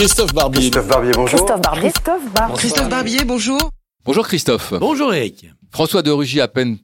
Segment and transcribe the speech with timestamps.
[0.00, 0.70] Christophe Barbier.
[0.70, 1.38] Christophe Barbier, bonjour.
[1.38, 1.90] Christophe Barbier.
[1.90, 2.56] Christophe Barbier.
[2.56, 3.70] Christophe Barbier, bonjour.
[4.06, 4.72] Bonjour Christophe.
[4.80, 5.50] Bonjour Eric.
[5.70, 6.78] François de Rugy à peine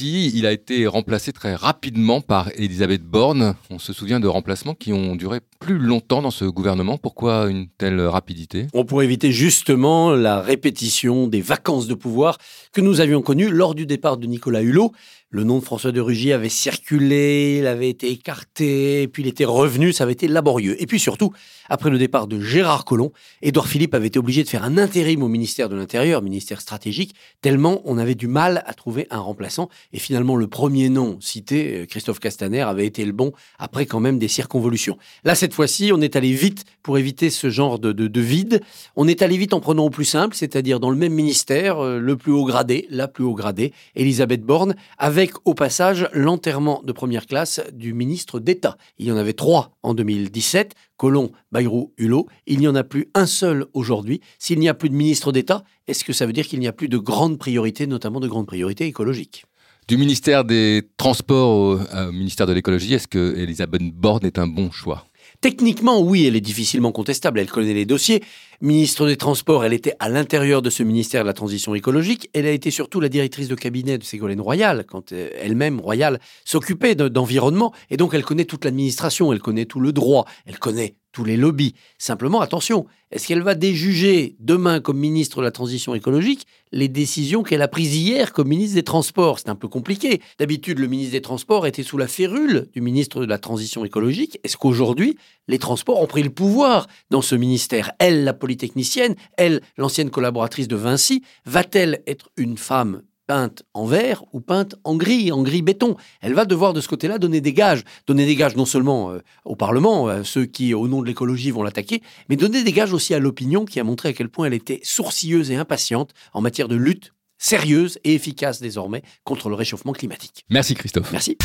[0.00, 3.54] il a été remplacé très rapidement par Elisabeth Borne.
[3.70, 6.98] On se souvient de remplacements qui ont duré plus longtemps dans ce gouvernement.
[6.98, 8.66] Pourquoi une telle rapidité?
[8.72, 12.38] On pourrait éviter justement la répétition des vacances de pouvoir
[12.72, 14.92] que nous avions connues lors du départ de Nicolas Hulot.
[15.32, 19.44] Le nom de François de Rugy avait circulé, il avait été écarté, puis il était
[19.44, 20.74] revenu, ça avait été laborieux.
[20.82, 21.32] Et puis surtout,
[21.68, 25.22] après le départ de Gérard Collomb, Édouard Philippe avait été obligé de faire un intérim
[25.22, 29.59] au ministère de l'Intérieur, ministère stratégique, tellement on avait du mal à trouver un remplaçant.
[29.92, 34.00] Et finalement, le premier nom cité, euh, Christophe Castaner, avait été le bon, après quand
[34.00, 34.96] même des circonvolutions.
[35.24, 38.62] Là, cette fois-ci, on est allé vite pour éviter ce genre de, de, vide.
[38.96, 41.98] On est allé vite en prenant au plus simple, c'est-à-dire dans le même ministère, euh,
[41.98, 46.92] le plus haut gradé, la plus haut gradée, Elisabeth Borne, avec au passage l'enterrement de
[46.92, 48.76] première classe du ministre d'État.
[48.98, 52.26] Il y en avait trois en 2017, Colomb, Bayrou, Hulot.
[52.46, 54.20] Il n'y en a plus un seul aujourd'hui.
[54.38, 56.72] S'il n'y a plus de ministre d'État, est-ce que ça veut dire qu'il n'y a
[56.72, 59.44] plus de grandes priorités, notamment de grandes priorités écologiques?
[59.90, 64.46] Du ministère des Transports au, au ministère de l'écologie, est-ce que Elisabeth Borne est un
[64.46, 65.04] bon choix?
[65.40, 68.22] Techniquement, oui, elle est difficilement contestable, elle connaît les dossiers.
[68.60, 72.30] Ministre des Transports, elle était à l'intérieur de ce ministère de la Transition écologique.
[72.34, 76.20] Elle a été surtout la directrice de cabinet de Ségolène Royal, quand euh, elle-même, Royal,
[76.44, 77.74] s'occupait d'environnement.
[77.90, 81.36] Et donc, elle connaît toute l'administration, elle connaît tout le droit, elle connaît tous les
[81.36, 81.74] lobbies.
[81.98, 87.42] Simplement, attention, est-ce qu'elle va déjuger demain comme ministre de la Transition écologique les décisions
[87.42, 89.38] qu'elle a prises hier comme ministre des Transports?
[89.38, 90.20] C'est un peu compliqué.
[90.38, 94.38] D'habitude, le ministre des Transports était sous la férule du ministre de la Transition écologique.
[94.44, 97.92] Est-ce qu'aujourd'hui, les transports ont pris le pouvoir dans ce ministère?
[97.98, 104.24] Elle, la polytechnicienne, elle, l'ancienne collaboratrice de Vinci, va-t-elle être une femme peinte en vert
[104.32, 105.94] ou peinte en gris, en gris béton.
[106.20, 107.84] Elle va devoir de ce côté-là donner des gages.
[108.08, 111.62] Donner des gages non seulement euh, au Parlement, ceux qui, au nom de l'écologie, vont
[111.62, 114.54] l'attaquer, mais donner des gages aussi à l'opinion qui a montré à quel point elle
[114.54, 119.92] était sourcilleuse et impatiente en matière de lutte sérieuse et efficace désormais contre le réchauffement
[119.92, 120.44] climatique.
[120.50, 121.12] Merci Christophe.
[121.12, 121.38] Merci.